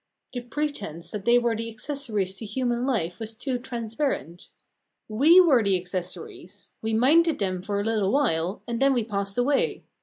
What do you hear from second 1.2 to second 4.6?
they were the accessories to human life was too transparent.